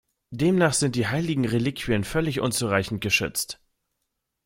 [0.31, 3.61] Demnach sind die heiligen Reliquien völlig unzureichend geschützt.